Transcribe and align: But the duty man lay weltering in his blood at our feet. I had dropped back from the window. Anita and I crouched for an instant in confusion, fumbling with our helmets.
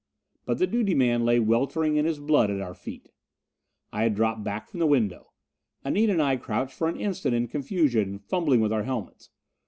But 0.47 0.57
the 0.57 0.65
duty 0.65 0.95
man 0.95 1.25
lay 1.25 1.39
weltering 1.39 1.95
in 1.95 2.05
his 2.05 2.17
blood 2.17 2.49
at 2.49 2.59
our 2.59 2.73
feet. 2.73 3.11
I 3.93 4.01
had 4.01 4.15
dropped 4.15 4.43
back 4.43 4.67
from 4.67 4.79
the 4.79 4.87
window. 4.87 5.31
Anita 5.83 6.11
and 6.11 6.19
I 6.23 6.37
crouched 6.37 6.73
for 6.73 6.89
an 6.89 6.99
instant 6.99 7.35
in 7.35 7.47
confusion, 7.47 8.17
fumbling 8.17 8.61
with 8.61 8.73
our 8.73 8.81
helmets. 8.81 9.29